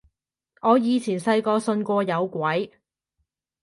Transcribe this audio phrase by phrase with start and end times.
[0.63, 2.71] 我以前細個信過有鬼